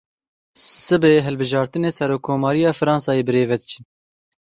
[0.85, 3.83] Sibê hilbijartinên serokkomariya Fransayê birêve diçin.